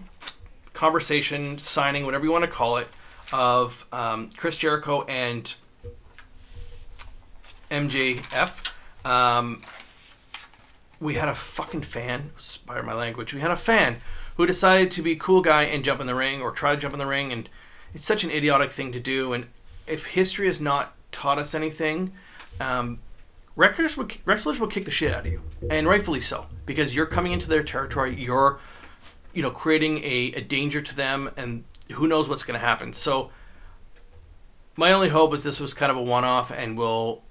[0.73, 2.89] conversation signing, whatever you want to call it,
[3.33, 5.55] of um, Chris Jericho and
[7.71, 8.73] MJF.
[9.05, 9.61] Um,
[11.01, 13.33] we had a fucking fan, inspire my language.
[13.33, 13.99] We had a fan
[14.37, 16.93] who decided to be cool guy and jump in the ring or try to jump
[16.93, 17.49] in the ring, and
[17.95, 19.33] it's such an idiotic thing to do.
[19.33, 19.47] And
[19.87, 22.13] if history has not taught us anything,
[22.61, 22.99] um,
[23.55, 27.07] wrestlers will, wrestlers will kick the shit out of you, and rightfully so, because you're
[27.07, 28.21] coming into their territory.
[28.21, 28.59] You're,
[29.33, 32.93] you know, creating a, a danger to them, and who knows what's going to happen.
[32.93, 33.31] So,
[34.77, 37.23] my only hope is this was kind of a one-off, and we'll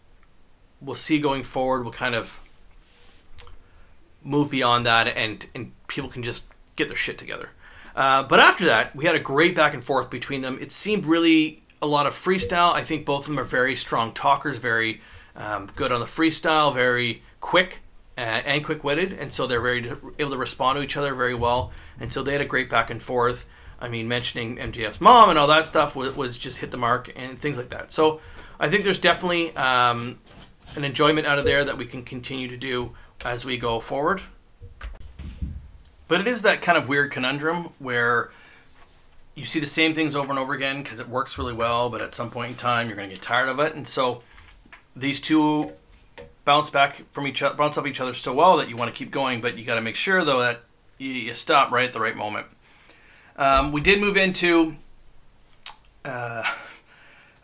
[0.80, 1.84] we'll see going forward.
[1.84, 2.47] We'll kind of
[4.28, 7.50] move beyond that, and and people can just get their shit together.
[7.96, 10.60] Uh, but after that, we had a great back and forth between them.
[10.62, 12.74] It seemed really a lot of freestyle.
[12.74, 15.02] I think both of them are very strong talkers, very
[15.36, 17.82] um, good on the freestyle, very quick
[18.18, 21.36] uh, and quick witted, and so they're very able to respond to each other very
[21.36, 21.72] well.
[22.00, 23.46] And so they had a great back and forth.
[23.80, 27.12] I mean, mentioning MJF's mom and all that stuff was, was just hit the mark
[27.16, 27.92] and things like that.
[27.92, 28.20] So
[28.60, 30.20] I think there's definitely um,
[30.76, 34.22] an enjoyment out of there that we can continue to do as we go forward.
[36.08, 38.32] But it is that kind of weird conundrum where
[39.36, 42.02] you see the same things over and over again because it works really well, but
[42.02, 43.76] at some point in time you're going to get tired of it.
[43.76, 44.24] And so
[44.96, 45.74] these two
[46.46, 48.98] bounce back from each other, bounce off each other so well that you want to
[48.98, 50.62] keep going, but you got to make sure though that
[50.98, 52.48] you, stop right at the right moment.
[53.36, 54.76] Um, we did move into
[56.04, 56.44] uh,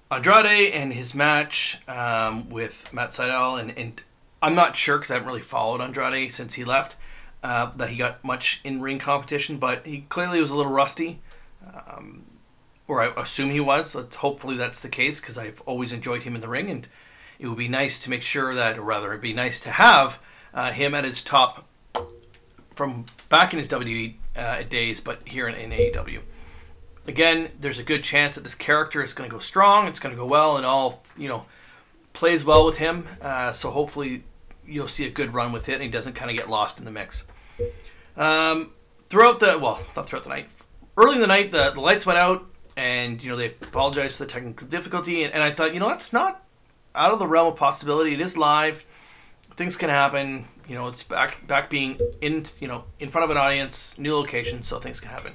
[0.10, 4.02] Andrade and his match um, with Matt Sydal, and, and
[4.44, 6.98] I'm not sure because I haven't really followed Andrade since he left
[7.42, 11.22] uh, that he got much in ring competition, but he clearly was a little rusty.
[11.66, 12.26] Um,
[12.88, 13.94] or I assume he was.
[14.18, 16.88] Hopefully that's the case because I've always enjoyed him in the ring, and
[17.40, 20.20] it would be nice to make sure that, or rather, it'd be nice to have
[20.54, 21.66] uh, him at his top
[22.76, 26.20] from back in his WWE uh, days, but here in, in AEW.
[27.08, 29.88] Again, there's a good chance that this character is going to go strong.
[29.88, 31.46] It's going to go well, and all you know
[32.12, 33.08] plays well with him.
[33.22, 34.24] Uh, so hopefully,
[34.66, 36.86] you'll see a good run with it, and he doesn't kind of get lost in
[36.86, 37.26] the mix.
[38.16, 40.50] Um, throughout the well, not throughout the night,
[40.98, 42.46] early in the night, the, the lights went out,
[42.76, 45.88] and you know they apologized for the technical difficulty, and, and I thought, you know,
[45.88, 46.44] that's not
[46.96, 48.14] out of the realm of possibility.
[48.14, 48.84] It is live.
[49.56, 50.46] Things can happen.
[50.68, 54.16] You know, it's back back being in you know in front of an audience, new
[54.16, 55.34] location, so things can happen.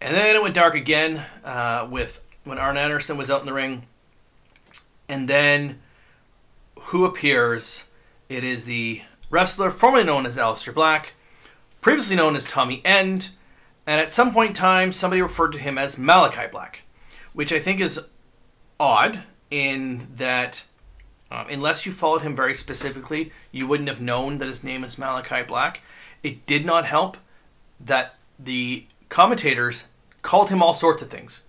[0.00, 3.52] And then it went dark again uh, with when Arn Anderson was out in the
[3.52, 3.86] ring,
[5.08, 5.80] and then
[6.86, 7.88] who appears?
[8.32, 11.12] It is the wrestler formerly known as Aleister Black,
[11.82, 13.28] previously known as Tommy End,
[13.86, 16.80] and at some point in time, somebody referred to him as Malachi Black,
[17.34, 18.00] which I think is
[18.80, 20.64] odd in that
[21.30, 24.96] um, unless you followed him very specifically, you wouldn't have known that his name is
[24.96, 25.82] Malachi Black.
[26.22, 27.18] It did not help
[27.78, 29.84] that the commentators
[30.22, 31.42] called him all sorts of things,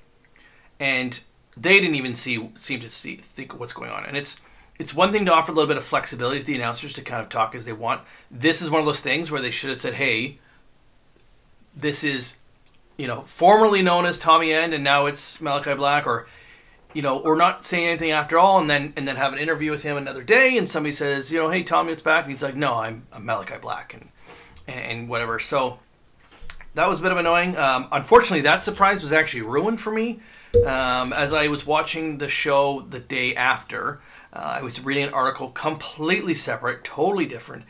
[0.81, 1.21] and
[1.55, 4.03] they didn't even see seem to see think what's going on.
[4.05, 4.41] And it's
[4.79, 7.21] it's one thing to offer a little bit of flexibility to the announcers to kind
[7.21, 8.01] of talk as they want.
[8.31, 10.39] This is one of those things where they should have said, "Hey,
[11.75, 12.37] this is,
[12.97, 16.27] you know, formerly known as Tommy End, and now it's Malachi Black," or,
[16.93, 19.71] you know, or not saying anything after all, and then and then have an interview
[19.71, 22.43] with him another day, and somebody says, you know, "Hey, Tommy, it's back," and he's
[22.43, 24.09] like, "No, I'm, I'm Malachi Black," and,
[24.67, 25.39] and and whatever.
[25.39, 25.79] So
[26.73, 27.55] that was a bit of annoying.
[27.57, 30.19] Um, unfortunately, that surprise was actually ruined for me
[30.65, 34.01] um, as I was watching the show the day after.
[34.33, 37.65] Uh, I was reading an article completely separate, totally different.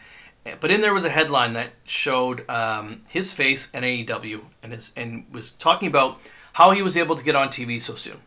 [0.60, 4.92] But in there was a headline that showed um, his face in AEW and, his,
[4.96, 6.20] and was talking about
[6.54, 8.20] how he was able to get on TV so soon.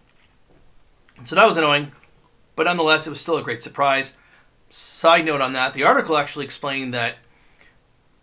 [1.16, 1.92] And so that was annoying,
[2.56, 4.14] but nonetheless, it was still a great surprise.
[4.68, 7.16] Side note on that, the article actually explained that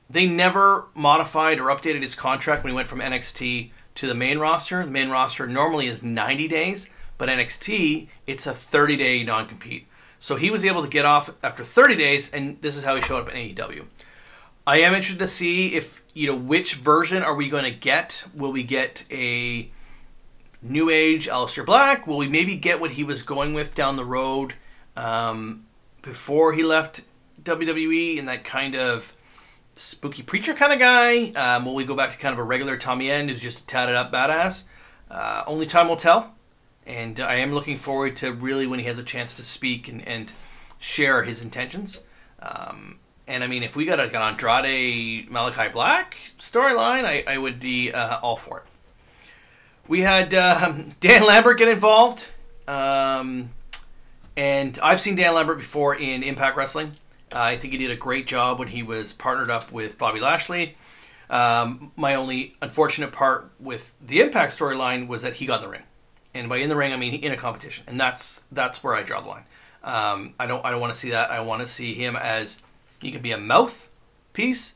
[0.10, 4.38] they never modified or updated his contract when he went from NXT to the main
[4.38, 4.84] roster.
[4.84, 9.88] The main roster normally is 90 days, but NXT, it's a 30 day non compete.
[10.24, 13.02] So he was able to get off after 30 days, and this is how he
[13.02, 13.84] showed up in AEW.
[14.66, 18.24] I am interested to see if you know which version are we going to get.
[18.34, 19.70] Will we get a
[20.62, 22.08] new age Aleister Black?
[22.08, 24.54] Will we maybe get what he was going with down the road
[24.96, 25.66] um,
[26.02, 27.02] before he left
[27.44, 29.14] WWE in that kind of
[29.74, 31.32] spooky preacher kind of guy?
[31.32, 33.68] Um, will we go back to kind of a regular Tommy End who's just a
[33.68, 34.64] tatted up badass?
[35.12, 36.34] Uh, only time will tell
[36.86, 40.06] and I am looking forward to really when he has a chance to speak and,
[40.08, 40.34] and
[40.80, 42.02] share his intentions.
[42.42, 47.38] Um, and I mean, if we got a, an Andrade Malachi Black storyline, I, I
[47.38, 49.30] would be uh, all for it.
[49.88, 52.32] We had um, Dan Lambert get involved,
[52.68, 53.50] um,
[54.36, 56.92] and I've seen Dan Lambert before in Impact Wrestling.
[57.34, 60.20] Uh, I think he did a great job when he was partnered up with Bobby
[60.20, 60.76] Lashley.
[61.30, 65.84] Um, my only unfortunate part with the Impact storyline was that he got the ring
[66.34, 69.04] and by in the ring I mean in a competition, and that's that's where I
[69.04, 69.46] draw the line.
[69.84, 71.32] Um, I don't I don't want to see that.
[71.32, 72.60] I want to see him as
[73.02, 73.90] he can be a mouth
[74.34, 74.76] mouthpiece.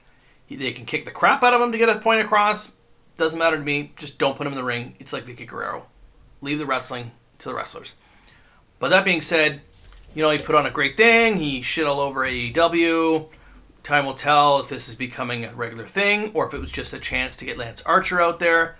[0.49, 2.71] They can kick the crap out of him to get a point across.
[3.17, 3.91] Doesn't matter to me.
[3.97, 4.95] Just don't put him in the ring.
[4.99, 5.87] It's like Vickie Guerrero.
[6.41, 7.95] Leave the wrestling to the wrestlers.
[8.79, 9.61] But that being said,
[10.13, 11.37] you know he put on a great thing.
[11.37, 13.31] He shit all over AEW.
[13.83, 16.93] Time will tell if this is becoming a regular thing or if it was just
[16.93, 18.77] a chance to get Lance Archer out there.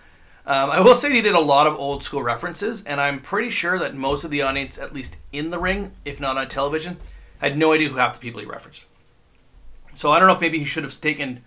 [0.48, 3.50] Um, I will say he did a lot of old school references, and I'm pretty
[3.50, 6.98] sure that most of the audience, at least in the ring, if not on television,
[7.40, 8.86] had no idea who half the people he referenced.
[9.94, 11.44] So I don't know if maybe he should have taken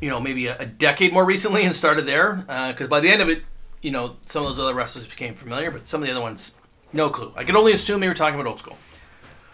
[0.00, 2.44] you know, maybe a, a decade more recently and started there.
[2.68, 3.42] Because by the end of it,
[3.82, 6.54] you know, some of those other wrestlers became familiar, but some of the other ones,
[6.92, 7.32] no clue.
[7.36, 8.76] I could only assume they were talking about old school.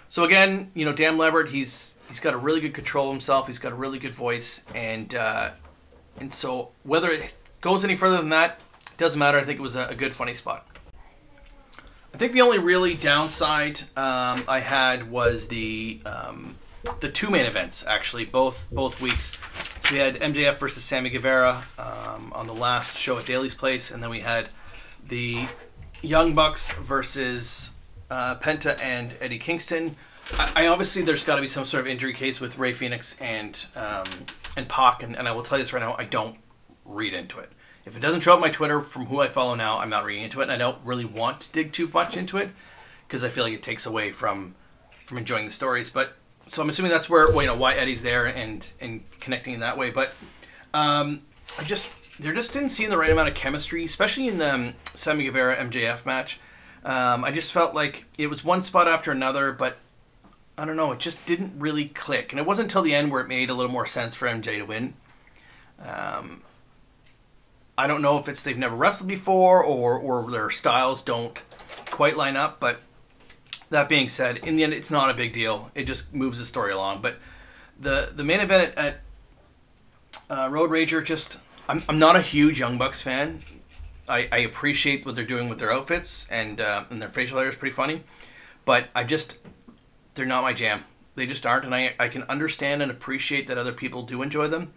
[0.08, 3.46] So again, you know, Dan Lambert, he's he's got a really good control of himself.
[3.46, 5.52] He's got a really good voice, and uh,
[6.18, 8.60] and so whether it goes any further than that
[8.98, 9.38] doesn't matter.
[9.38, 10.66] I think it was a, a good, funny spot.
[12.14, 16.56] I think the only really downside um, I had was the um,
[17.00, 19.38] the two main events actually, both both weeks.
[19.80, 23.90] So we had MJF versus Sammy Guevara um, on the last show at Daily's Place,
[23.90, 24.48] and then we had
[25.08, 25.48] the
[26.02, 27.72] Young Bucks versus
[28.10, 29.96] uh, Penta and Eddie Kingston.
[30.34, 33.16] I, I obviously there's got to be some sort of injury case with Rey Fenix
[33.20, 34.04] and um,
[34.54, 36.36] and Pac, and, and I will tell you this right now, I don't
[36.94, 37.50] read into it.
[37.84, 40.24] If it doesn't show up my Twitter from who I follow now, I'm not reading
[40.24, 42.50] into it, and I don't really want to dig too much into it
[43.06, 44.54] because I feel like it takes away from
[45.04, 45.90] from enjoying the stories.
[45.90, 46.16] But
[46.46, 49.60] so I'm assuming that's where well, you know why Eddie's there and and connecting in
[49.60, 49.90] that way.
[49.90, 50.12] But
[50.72, 51.22] um,
[51.58, 54.74] I just there just didn't seem the right amount of chemistry, especially in the um,
[54.84, 56.38] Sammy Guevara MJF match.
[56.84, 59.78] Um, I just felt like it was one spot after another, but
[60.58, 62.32] I don't know, it just didn't really click.
[62.32, 64.58] And it wasn't until the end where it made a little more sense for MJ
[64.58, 64.94] to win.
[65.80, 66.42] Um,
[67.76, 71.42] I don't know if it's they've never wrestled before or or their styles don't
[71.86, 72.60] quite line up.
[72.60, 72.80] But
[73.70, 75.70] that being said, in the end, it's not a big deal.
[75.74, 77.02] It just moves the story along.
[77.02, 77.16] But
[77.78, 79.00] the the main event at, at
[80.30, 83.42] uh, Road Rager, just I'm I'm not a huge Young Bucks fan.
[84.08, 87.48] I, I appreciate what they're doing with their outfits and uh, and their facial hair
[87.48, 88.02] is pretty funny,
[88.64, 89.38] but I just
[90.14, 90.84] they're not my jam.
[91.14, 94.48] They just aren't, and I I can understand and appreciate that other people do enjoy
[94.48, 94.72] them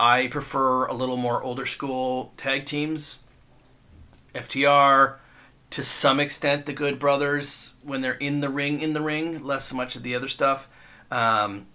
[0.00, 3.18] I prefer a little more older school tag teams.
[4.34, 5.16] FTR,
[5.68, 9.74] to some extent, the Good Brothers when they're in the ring, in the ring, less
[9.74, 10.70] much of the other stuff.
[11.10, 11.66] Um,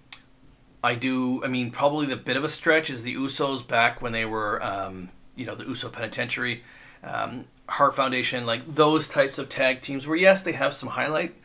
[0.84, 1.44] I do.
[1.44, 4.64] I mean, probably the bit of a stretch is the Usos back when they were,
[4.64, 6.64] um, you know, the Uso Penitentiary,
[7.04, 10.08] um, Heart Foundation, like those types of tag teams.
[10.08, 11.36] Where yes, they have some highlight,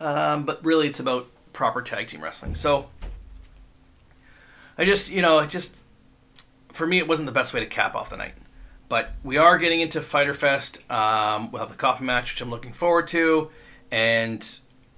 [0.00, 2.54] um, but really it's about proper tag team wrestling.
[2.54, 2.88] So
[4.78, 5.79] I just, you know, I just
[6.72, 8.34] for me, it wasn't the best way to cap off the night.
[8.88, 10.78] But we are getting into Fyter Fest.
[10.90, 13.50] Um, we'll have the coffin match, which I'm looking forward to,
[13.92, 14.44] and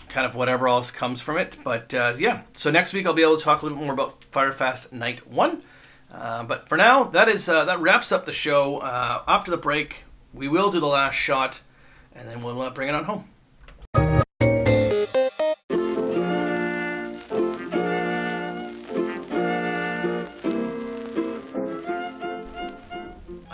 [0.09, 1.59] kind of whatever else comes from it.
[1.63, 3.95] But uh, yeah, so next week I'll be able to talk a little bit more
[3.95, 5.63] about Fyter Fest Night One.
[6.11, 8.79] Uh, but for now, that is uh, that wraps up the show.
[8.79, 10.05] Uh, after the break,
[10.35, 11.63] we will do the last shot,
[12.15, 13.25] and then we'll uh, bring it on home.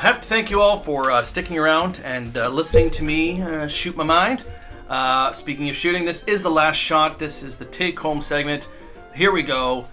[0.09, 3.69] Have to thank you all for uh, sticking around and uh, listening to me uh,
[3.69, 4.43] shoot my mind.
[4.89, 7.19] Uh, speaking of shooting, this is the last shot.
[7.19, 8.71] This is the take home segment.
[9.15, 9.87] Here we go.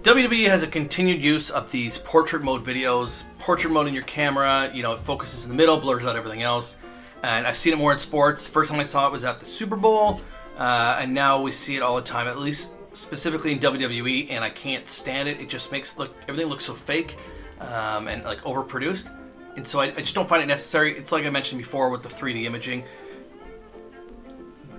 [0.00, 3.24] WWE has a continued use of these portrait mode videos.
[3.38, 6.40] Portrait mode in your camera, you know, it focuses in the middle, blurs out everything
[6.40, 6.78] else.
[7.22, 8.48] And I've seen it more in sports.
[8.48, 10.22] First time I saw it was at the Super Bowl,
[10.56, 12.26] uh, and now we see it all the time.
[12.26, 15.42] At least specifically in WWE, and I can't stand it.
[15.42, 17.18] It just makes look everything look so fake
[17.60, 19.10] um, and like overproduced
[19.58, 20.96] and so I, I, just don't find it necessary.
[20.96, 22.84] It's like I mentioned before with the 3D imaging.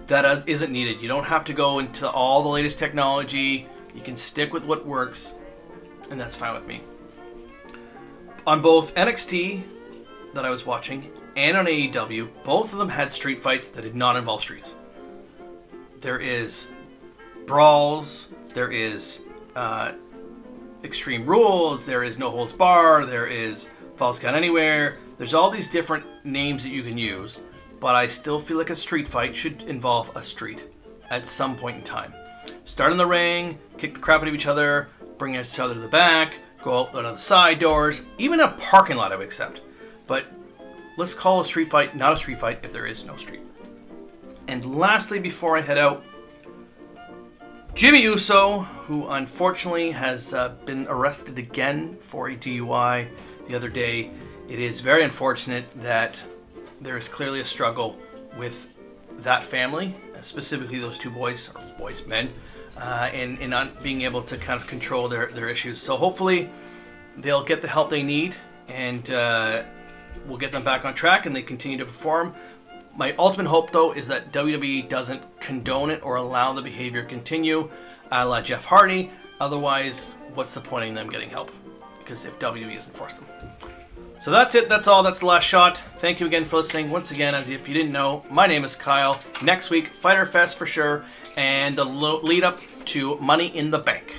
[0.07, 1.01] That isn't needed.
[1.01, 3.67] You don't have to go into all the latest technology.
[3.93, 5.36] You can stick with what works,
[6.09, 6.82] and that's fine with me.
[8.47, 9.63] On both NXT
[10.34, 13.95] that I was watching and on AEW, both of them had street fights that did
[13.95, 14.75] not involve streets.
[15.99, 16.67] There is
[17.45, 19.23] brawls, there is
[19.57, 19.91] uh,
[20.86, 23.69] extreme rules, there is no holds bar, there is
[24.00, 24.95] Falls Count Anywhere.
[25.18, 27.41] There's all these different names that you can use,
[27.82, 30.70] but I still feel like a street fight should involve a street
[31.10, 32.14] at some point in time.
[32.64, 34.88] Start in the ring, kick the crap out of each other,
[35.18, 39.12] bring each other to the back, go out the side doors, even a parking lot
[39.12, 39.64] I would accept.
[40.08, 40.28] But
[40.95, 43.41] let's call a street fight not a street fight if there is no street.
[44.47, 46.06] And lastly, before I head out,
[47.76, 53.10] Jimmy Uso, who unfortunately has uh, been arrested again for a DUI
[53.50, 54.12] the other day.
[54.47, 56.24] It is very unfortunate that
[56.80, 57.97] there is clearly a struggle
[58.38, 58.70] with
[59.20, 62.30] that family, specifically those two boys, or boys, men,
[62.78, 65.82] uh, in, in not being able to kind of control their, their issues.
[65.82, 66.50] So hopefully
[67.18, 68.36] they'll get the help they need
[68.70, 69.64] and uh,
[70.26, 72.34] we'll get them back on track and they continue to perform.
[72.95, 77.08] My ultimate hope, though, is that WWE doesn't condone it or allow the behavior to
[77.08, 77.70] continue,
[78.12, 79.12] a la Jeff Hardy.
[79.39, 81.52] Otherwise, what's the point in them getting help?
[82.10, 83.28] because if WWE doesn't force them.
[84.20, 84.67] So that's it.
[84.67, 85.01] That's all.
[85.01, 85.78] That's the last shot.
[85.97, 86.91] Thank you again for listening.
[86.91, 89.17] Once again, as if you didn't know, my name is Kyle.
[89.41, 91.05] Next week, Fyter Fest for sure,
[91.38, 94.17] and the lead up to Money in the Bank.